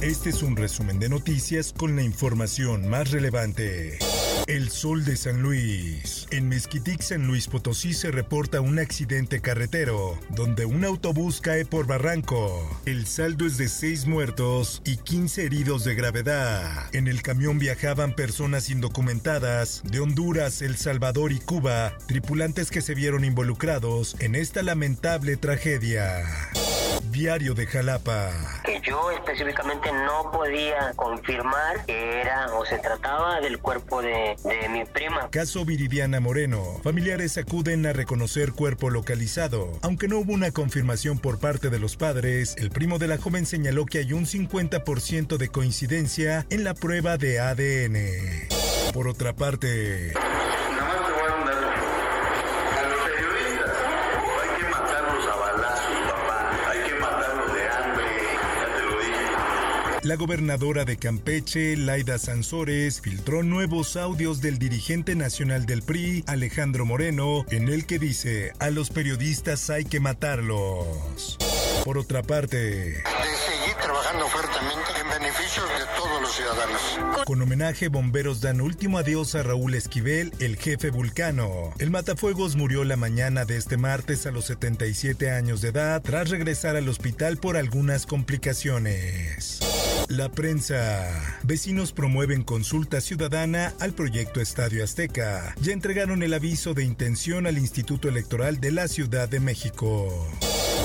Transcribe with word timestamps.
Este 0.00 0.30
es 0.30 0.44
un 0.44 0.54
resumen 0.54 1.00
de 1.00 1.08
noticias 1.08 1.74
con 1.76 1.96
la 1.96 2.04
información 2.04 2.88
más 2.88 3.10
relevante. 3.10 3.98
El 4.46 4.70
Sol 4.70 5.04
de 5.04 5.16
San 5.16 5.42
Luis. 5.42 6.28
En 6.30 6.48
Mezquitic, 6.48 7.02
San 7.02 7.26
Luis 7.26 7.48
Potosí, 7.48 7.92
se 7.94 8.12
reporta 8.12 8.60
un 8.60 8.78
accidente 8.78 9.40
carretero, 9.40 10.16
donde 10.30 10.66
un 10.66 10.84
autobús 10.84 11.40
cae 11.40 11.64
por 11.64 11.88
barranco. 11.88 12.80
El 12.86 13.08
saldo 13.08 13.44
es 13.44 13.58
de 13.58 13.68
6 13.68 14.06
muertos 14.06 14.82
y 14.84 14.98
15 14.98 15.44
heridos 15.44 15.82
de 15.82 15.96
gravedad. 15.96 16.94
En 16.94 17.08
el 17.08 17.20
camión 17.20 17.58
viajaban 17.58 18.14
personas 18.14 18.70
indocumentadas 18.70 19.82
de 19.82 19.98
Honduras, 19.98 20.62
El 20.62 20.76
Salvador 20.76 21.32
y 21.32 21.40
Cuba, 21.40 21.92
tripulantes 22.06 22.70
que 22.70 22.82
se 22.82 22.94
vieron 22.94 23.24
involucrados 23.24 24.14
en 24.20 24.36
esta 24.36 24.62
lamentable 24.62 25.36
tragedia. 25.36 26.22
Diario 27.10 27.54
de 27.54 27.66
Jalapa. 27.66 28.62
Yo 28.82 29.10
específicamente 29.10 29.90
no 29.92 30.30
podía 30.30 30.92
confirmar 30.96 31.84
que 31.86 32.20
era 32.20 32.52
o 32.54 32.64
se 32.64 32.78
trataba 32.78 33.40
del 33.40 33.58
cuerpo 33.58 34.02
de, 34.02 34.36
de 34.44 34.68
mi 34.68 34.84
prima. 34.84 35.28
Caso 35.30 35.64
Viridiana 35.64 36.20
Moreno. 36.20 36.80
Familiares 36.82 37.38
acuden 37.38 37.86
a 37.86 37.92
reconocer 37.92 38.52
cuerpo 38.52 38.90
localizado. 38.90 39.78
Aunque 39.82 40.08
no 40.08 40.18
hubo 40.18 40.32
una 40.32 40.50
confirmación 40.50 41.18
por 41.18 41.38
parte 41.38 41.70
de 41.70 41.78
los 41.78 41.96
padres, 41.96 42.54
el 42.58 42.70
primo 42.70 42.98
de 42.98 43.08
la 43.08 43.18
joven 43.18 43.46
señaló 43.46 43.86
que 43.86 43.98
hay 43.98 44.12
un 44.12 44.26
50% 44.26 45.36
de 45.36 45.48
coincidencia 45.48 46.46
en 46.50 46.64
la 46.64 46.74
prueba 46.74 47.16
de 47.16 47.40
ADN. 47.40 47.96
Por 48.92 49.08
otra 49.08 49.34
parte, 49.34 50.12
La 60.02 60.14
gobernadora 60.14 60.84
de 60.84 60.96
Campeche, 60.96 61.76
Laida 61.76 62.18
Sansores, 62.18 63.00
filtró 63.00 63.42
nuevos 63.42 63.96
audios 63.96 64.40
del 64.40 64.58
dirigente 64.58 65.16
nacional 65.16 65.66
del 65.66 65.82
PRI, 65.82 66.22
Alejandro 66.26 66.86
Moreno, 66.86 67.44
en 67.50 67.68
el 67.68 67.84
que 67.84 67.98
dice, 67.98 68.52
a 68.60 68.70
los 68.70 68.90
periodistas 68.90 69.70
hay 69.70 69.84
que 69.84 69.98
matarlos. 69.98 71.36
Por 71.84 71.98
otra 71.98 72.22
parte, 72.22 72.58
de 72.58 73.02
seguir 73.02 73.76
trabajando 73.82 74.26
fuertemente 74.28 75.00
en 75.00 75.08
beneficio 75.08 75.62
de 75.64 75.84
todos 75.96 76.22
los 76.22 76.32
ciudadanos. 76.32 77.24
con 77.24 77.42
homenaje, 77.42 77.88
bomberos 77.88 78.40
dan 78.40 78.60
último 78.60 78.98
adiós 78.98 79.34
a 79.34 79.42
Raúl 79.42 79.74
Esquivel, 79.74 80.32
el 80.38 80.56
jefe 80.56 80.90
vulcano. 80.90 81.72
El 81.78 81.90
matafuegos 81.90 82.56
murió 82.56 82.84
la 82.84 82.96
mañana 82.96 83.44
de 83.44 83.56
este 83.56 83.76
martes 83.76 84.26
a 84.26 84.30
los 84.30 84.46
77 84.46 85.30
años 85.30 85.60
de 85.60 85.68
edad 85.68 86.02
tras 86.02 86.30
regresar 86.30 86.76
al 86.76 86.88
hospital 86.88 87.38
por 87.38 87.56
algunas 87.56 88.06
complicaciones. 88.06 89.60
La 90.08 90.30
prensa. 90.30 91.38
Vecinos 91.42 91.92
promueven 91.92 92.42
consulta 92.42 93.02
ciudadana 93.02 93.74
al 93.78 93.92
proyecto 93.92 94.40
Estadio 94.40 94.82
Azteca. 94.82 95.54
Ya 95.60 95.74
entregaron 95.74 96.22
el 96.22 96.32
aviso 96.32 96.72
de 96.72 96.82
intención 96.82 97.46
al 97.46 97.58
Instituto 97.58 98.08
Electoral 98.08 98.58
de 98.58 98.72
la 98.72 98.88
Ciudad 98.88 99.28
de 99.28 99.38
México. 99.38 100.26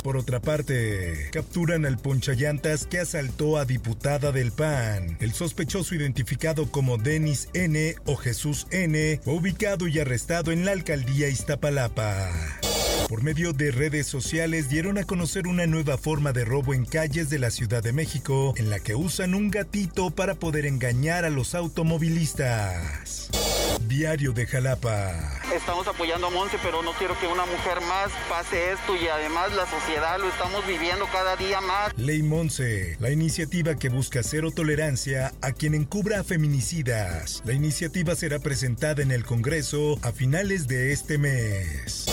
Por 0.03 0.17
otra 0.17 0.41
parte, 0.41 1.29
capturan 1.31 1.85
al 1.85 1.97
ponchallantas 1.97 2.85
que 2.85 2.99
asaltó 2.99 3.57
a 3.57 3.63
diputada 3.63 4.33
del 4.33 4.51
PAN. 4.51 5.15
El 5.21 5.31
sospechoso 5.31 5.95
identificado 5.95 6.69
como 6.69 6.97
Denis 6.97 7.47
N. 7.53 7.95
o 8.03 8.17
Jesús 8.17 8.67
N. 8.71 9.21
fue 9.23 9.33
ubicado 9.35 9.87
y 9.87 9.99
arrestado 9.99 10.51
en 10.51 10.65
la 10.65 10.73
alcaldía 10.73 11.29
Iztapalapa. 11.29 12.29
Por 13.13 13.21
medio 13.21 13.53
de 13.53 13.69
redes 13.69 14.07
sociales 14.07 14.69
dieron 14.69 14.97
a 14.97 15.03
conocer 15.03 15.45
una 15.45 15.67
nueva 15.67 15.99
forma 15.99 16.33
de 16.33 16.45
robo 16.45 16.73
en 16.73 16.83
calles 16.83 17.29
de 17.29 17.37
la 17.37 17.51
Ciudad 17.51 17.83
de 17.83 17.93
México, 17.93 18.55
en 18.57 18.71
la 18.71 18.79
que 18.79 18.95
usan 18.95 19.35
un 19.35 19.51
gatito 19.51 20.09
para 20.09 20.33
poder 20.33 20.65
engañar 20.65 21.23
a 21.23 21.29
los 21.29 21.53
automovilistas. 21.53 23.29
Diario 23.87 24.31
de 24.31 24.47
Jalapa. 24.47 25.11
Estamos 25.53 25.87
apoyando 25.87 26.25
a 26.25 26.29
Monse, 26.31 26.57
pero 26.63 26.81
no 26.81 26.93
quiero 26.93 27.15
que 27.19 27.27
una 27.27 27.45
mujer 27.45 27.81
más 27.87 28.09
pase 28.27 28.71
esto 28.71 28.95
y 28.95 29.07
además 29.07 29.53
la 29.53 29.67
sociedad 29.67 30.17
lo 30.19 30.27
estamos 30.29 30.65
viviendo 30.65 31.05
cada 31.11 31.35
día 31.35 31.61
más. 31.61 31.93
Ley 31.95 32.23
Monse, 32.23 32.97
la 32.99 33.11
iniciativa 33.11 33.75
que 33.75 33.89
busca 33.89 34.23
cero 34.23 34.49
tolerancia 34.49 35.35
a 35.41 35.51
quien 35.51 35.75
encubra 35.75 36.21
a 36.21 36.23
feminicidas. 36.23 37.43
La 37.45 37.53
iniciativa 37.53 38.15
será 38.15 38.39
presentada 38.39 39.03
en 39.03 39.11
el 39.11 39.23
Congreso 39.23 39.99
a 40.01 40.11
finales 40.11 40.67
de 40.67 40.93
este 40.93 41.19
mes. 41.19 42.05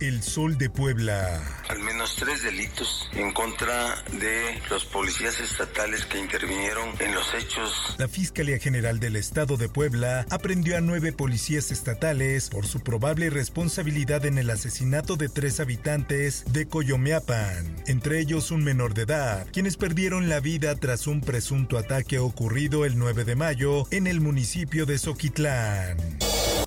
El 0.00 0.22
Sol 0.22 0.56
de 0.56 0.70
Puebla. 0.70 1.42
Al 1.68 1.80
menos 1.80 2.14
tres 2.16 2.44
delitos 2.44 3.08
en 3.14 3.32
contra 3.32 4.02
de 4.12 4.60
los 4.70 4.84
policías 4.84 5.40
estatales 5.40 6.06
que 6.06 6.18
intervinieron 6.18 6.90
en 7.00 7.14
los 7.14 7.34
hechos. 7.34 7.96
La 7.98 8.06
Fiscalía 8.06 8.58
General 8.58 9.00
del 9.00 9.16
Estado 9.16 9.56
de 9.56 9.68
Puebla 9.68 10.24
aprendió 10.30 10.76
a 10.76 10.80
nueve 10.80 11.12
policías 11.12 11.72
estatales 11.72 12.48
por 12.48 12.66
su 12.66 12.80
probable 12.80 13.28
responsabilidad 13.30 14.24
en 14.24 14.38
el 14.38 14.50
asesinato 14.50 15.16
de 15.16 15.28
tres 15.28 15.58
habitantes 15.58 16.44
de 16.52 16.68
Coyomeapan, 16.68 17.82
entre 17.86 18.20
ellos 18.20 18.52
un 18.52 18.62
menor 18.62 18.94
de 18.94 19.02
edad, 19.02 19.46
quienes 19.52 19.76
perdieron 19.76 20.28
la 20.28 20.38
vida 20.38 20.74
tras 20.76 21.08
un 21.08 21.20
presunto 21.20 21.76
ataque 21.76 22.18
ocurrido 22.18 22.84
el 22.84 22.98
9 22.98 23.24
de 23.24 23.34
mayo 23.34 23.86
en 23.90 24.06
el 24.06 24.20
municipio 24.20 24.86
de 24.86 24.98
Soquitlán. 24.98 25.96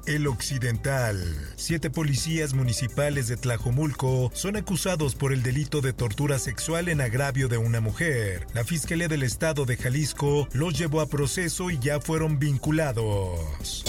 El 0.06 0.28
Occidental. 0.28 1.18
Siete 1.56 1.90
policías 1.90 2.54
municipales 2.54 3.28
de 3.28 3.38
Tlajomulco 3.38 4.32
son 4.34 4.56
acusados 4.56 5.16
por 5.16 5.34
el 5.34 5.44
delito 5.44 5.82
de 5.82 5.94
tortura 5.94 6.40
sexual 6.40 6.90
en 6.90 7.02
agravio 7.02 7.48
de 7.48 7.58
una 7.58 7.82
mujer. 7.82 8.48
La 8.54 8.64
Fiscalía 8.64 9.08
del 9.08 9.24
Estado 9.24 9.66
de 9.66 9.78
Jalisco 9.78 10.48
los 10.54 10.78
llevó 10.78 11.02
a 11.02 11.08
proceso 11.08 11.70
y 11.70 11.80
ya 11.80 12.00
fueron 12.00 12.40
vinculados. 12.40 13.84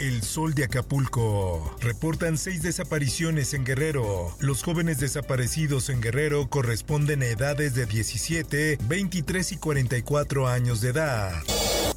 El 0.00 0.22
Sol 0.22 0.54
de 0.54 0.64
Acapulco. 0.64 1.76
Reportan 1.80 2.38
seis 2.38 2.62
desapariciones 2.62 3.52
en 3.52 3.64
Guerrero. 3.64 4.34
Los 4.38 4.62
jóvenes 4.62 5.00
desaparecidos 5.00 5.88
en 5.90 6.00
Guerrero 6.00 6.48
corresponden 6.48 7.22
a 7.22 7.26
edades 7.26 7.74
de 7.74 7.86
17, 7.86 8.78
23 8.82 9.52
y 9.52 9.56
44 9.56 10.48
años 10.48 10.80
de 10.80 10.90
edad. 10.90 11.32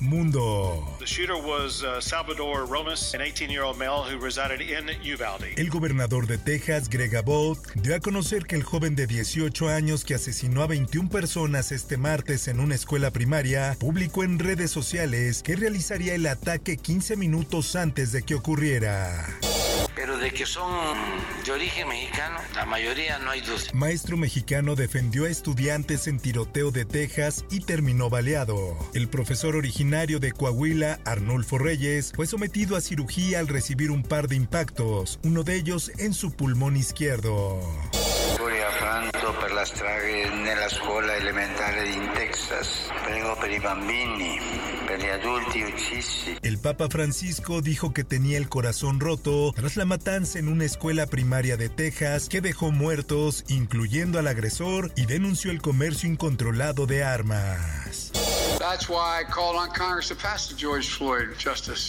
Mundo. 0.01 0.83
The 0.99 1.05
shooter 1.05 1.37
was 1.37 1.85
Salvador 1.99 2.65
Romas, 2.65 3.13
an 3.13 3.21
18-year-old 3.21 3.77
male 3.77 4.03
who 4.03 4.17
resided 4.17 4.61
in 4.61 4.89
Uvalde. 5.03 5.53
El 5.57 5.69
gobernador 5.69 6.27
de 6.27 6.37
Texas, 6.37 6.89
Greg 6.89 7.15
Abbott, 7.15 7.59
dio 7.75 7.95
a 7.95 7.99
conocer 7.99 8.45
que 8.45 8.55
el 8.55 8.63
joven 8.63 8.95
de 8.95 9.07
18 9.07 9.69
años 9.69 10.03
que 10.03 10.15
asesinó 10.15 10.63
a 10.63 10.67
21 10.67 11.09
personas 11.09 11.71
este 11.71 11.97
martes 11.97 12.47
en 12.47 12.59
una 12.59 12.75
escuela 12.75 13.11
primaria 13.11 13.77
publicó 13.79 14.23
en 14.23 14.39
redes 14.39 14.71
sociales 14.71 15.43
que 15.43 15.55
realizaría 15.55 16.15
el 16.15 16.25
ataque 16.25 16.77
15 16.77 17.15
minutos 17.15 17.75
antes 17.75 18.11
de 18.11 18.23
que 18.23 18.35
ocurriera. 18.35 19.27
Pero 19.95 20.17
de 20.17 20.31
que 20.31 20.45
son 20.45 20.97
de 21.45 21.51
origen 21.51 21.87
mexicano, 21.87 22.39
la 22.55 22.65
mayoría 22.65 23.19
no 23.19 23.31
hay 23.31 23.41
duda. 23.41 23.61
Maestro 23.73 24.17
mexicano 24.17 24.75
defendió 24.75 25.25
a 25.25 25.29
estudiantes 25.29 26.07
en 26.07 26.19
tiroteo 26.19 26.71
de 26.71 26.85
Texas 26.85 27.45
y 27.51 27.59
terminó 27.59 28.09
baleado. 28.09 28.77
El 28.93 29.09
profesor 29.09 29.55
originario 29.55 30.19
de 30.19 30.31
Coahuila, 30.31 30.99
Arnulfo 31.05 31.57
Reyes, 31.57 32.13
fue 32.15 32.25
sometido 32.25 32.75
a 32.75 32.81
cirugía 32.81 33.39
al 33.39 33.47
recibir 33.47 33.91
un 33.91 34.03
par 34.03 34.27
de 34.27 34.35
impactos, 34.35 35.19
uno 35.23 35.43
de 35.43 35.55
ellos 35.55 35.91
en 35.97 36.13
su 36.13 36.31
pulmón 36.31 36.77
izquierdo. 36.77 37.59
El 46.41 46.57
Papa 46.59 46.89
Francisco 46.89 47.61
dijo 47.61 47.93
que 47.93 48.03
tenía 48.03 48.37
el 48.37 48.49
corazón 48.49 48.99
roto 48.99 49.53
tras 49.53 49.77
la 49.77 49.85
matanza 49.85 50.39
en 50.39 50.49
una 50.49 50.65
escuela 50.65 51.05
primaria 51.05 51.55
de 51.55 51.69
Texas 51.69 52.27
que 52.27 52.41
dejó 52.41 52.71
muertos, 52.71 53.45
incluyendo 53.47 54.19
al 54.19 54.27
agresor, 54.27 54.91
y 54.95 55.05
denunció 55.05 55.51
el 55.51 55.61
comercio 55.61 56.09
incontrolado 56.09 56.85
de 56.85 57.03
armas. 57.03 58.10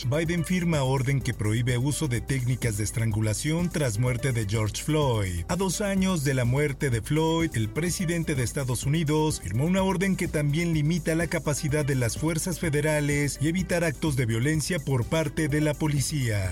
Biden 0.06 0.44
firma 0.44 0.82
orden 0.82 1.20
que 1.20 1.34
prohíbe 1.34 1.76
uso 1.76 2.08
de 2.08 2.22
técnicas 2.22 2.78
de 2.78 2.84
estrangulación 2.84 3.68
tras 3.68 3.98
muerte 3.98 4.32
de 4.32 4.46
George 4.48 4.82
Floyd. 4.82 5.44
A 5.48 5.56
dos 5.56 5.82
años 5.82 6.24
de 6.24 6.32
la 6.32 6.46
muerte 6.46 6.88
de 6.88 7.02
Floyd, 7.02 7.50
el 7.54 7.68
presidente 7.68 8.34
de 8.34 8.42
Estados 8.42 8.84
Unidos 8.84 9.40
firmó 9.42 9.66
una 9.66 9.82
orden 9.82 10.16
que 10.16 10.28
también 10.28 10.72
limita 10.72 11.14
la 11.14 11.26
capacidad 11.26 11.84
de 11.84 11.94
las 11.94 12.16
fuerzas 12.16 12.58
federales 12.58 13.38
y 13.40 13.48
evitar 13.48 13.84
actos 13.84 14.16
de 14.16 14.24
violencia 14.24 14.78
por 14.78 15.04
parte 15.04 15.48
de 15.48 15.60
la 15.60 15.74
policía. 15.74 16.50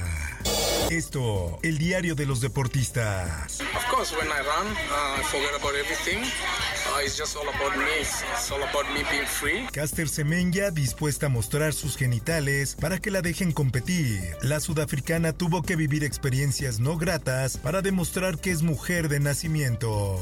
Esto, 0.90 1.60
el 1.62 1.78
diario 1.78 2.16
de 2.16 2.26
los 2.26 2.40
deportistas. 2.40 3.60
Of 3.60 3.86
course, 3.94 4.12
when 4.12 4.26
I 4.26 4.40
run, 4.40 4.66
uh, 4.66 5.20
I 5.20 5.22
forget 5.22 5.54
about 5.56 5.76
everything. 5.76 6.18
Uh, 6.18 7.04
it's 7.04 7.16
just 7.16 7.36
all 7.36 7.48
about 7.48 7.78
me. 7.78 8.00
It's 8.00 8.50
all 8.50 8.60
about 8.60 8.92
me 8.92 9.04
being 9.08 9.24
free. 9.24 9.68
Caster 9.72 10.08
Semenya 10.08 10.72
dispuesta 10.72 11.26
a 11.26 11.28
mostrar 11.28 11.74
sus 11.74 11.96
genitales 11.96 12.74
para 12.74 12.98
que 12.98 13.12
la 13.12 13.22
dejen 13.22 13.52
competir. 13.52 14.36
La 14.42 14.58
sudafricana 14.58 15.32
tuvo 15.32 15.62
que 15.62 15.76
vivir 15.76 16.02
experiencias 16.02 16.80
no 16.80 16.98
gratas 16.98 17.56
para 17.56 17.82
demostrar 17.82 18.38
que 18.40 18.50
es 18.50 18.62
mujer 18.62 19.08
de 19.08 19.20
nacimiento. 19.20 20.18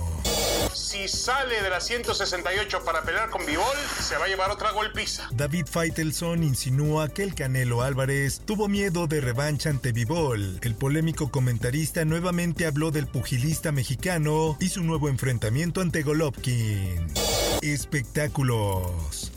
Si 0.78 1.08
sale 1.08 1.60
de 1.60 1.70
la 1.70 1.80
168 1.80 2.84
para 2.84 3.02
pelear 3.02 3.30
con 3.30 3.44
Bivol, 3.44 3.76
se 4.00 4.16
va 4.16 4.26
a 4.26 4.28
llevar 4.28 4.52
otra 4.52 4.70
golpiza. 4.70 5.28
David 5.32 5.66
Faitelson 5.68 6.44
insinúa 6.44 7.08
que 7.08 7.24
el 7.24 7.34
Canelo 7.34 7.82
Álvarez 7.82 8.40
tuvo 8.44 8.68
miedo 8.68 9.08
de 9.08 9.20
revancha 9.20 9.70
ante 9.70 9.90
Bivol. 9.90 10.60
El 10.62 10.76
polémico 10.76 11.32
comentarista 11.32 12.04
nuevamente 12.04 12.64
habló 12.64 12.92
del 12.92 13.08
pugilista 13.08 13.72
mexicano 13.72 14.56
y 14.60 14.68
su 14.68 14.84
nuevo 14.84 15.08
enfrentamiento 15.08 15.80
ante 15.80 16.02
Golovkin. 16.02 17.08
Espectáculos. 17.60 19.32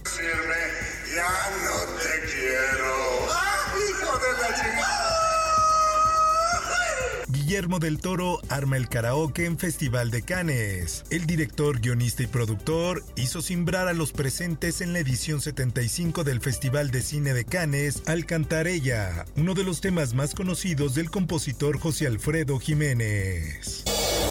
Guillermo 7.51 7.79
del 7.79 7.99
Toro 7.99 8.39
arma 8.47 8.77
el 8.77 8.87
karaoke 8.87 9.43
en 9.43 9.57
Festival 9.57 10.09
de 10.09 10.21
Cannes. 10.21 11.03
El 11.09 11.25
director, 11.25 11.81
guionista 11.81 12.23
y 12.23 12.27
productor 12.27 13.03
hizo 13.17 13.41
simbrar 13.41 13.89
a 13.89 13.93
los 13.93 14.13
presentes 14.13 14.79
en 14.79 14.93
la 14.93 14.99
edición 14.99 15.41
75 15.41 16.23
del 16.23 16.39
Festival 16.39 16.91
de 16.91 17.01
Cine 17.01 17.33
de 17.33 17.43
Cannes 17.43 18.03
al 18.07 18.25
cantar 18.25 18.67
ella, 18.67 19.25
uno 19.35 19.53
de 19.53 19.65
los 19.65 19.81
temas 19.81 20.13
más 20.13 20.33
conocidos 20.33 20.95
del 20.95 21.11
compositor 21.11 21.77
José 21.77 22.07
Alfredo 22.07 22.57
Jiménez. 22.57 23.83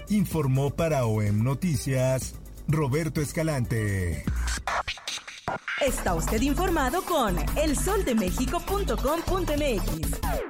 Informó 0.08 0.70
para 0.70 1.04
OEM 1.04 1.44
Noticias 1.44 2.32
Roberto 2.68 3.20
Escalante. 3.20 4.24
Está 5.86 6.14
usted 6.14 6.40
informado 6.40 7.02
con 7.02 7.36
elsoldemexico.com.mx. 7.54 10.49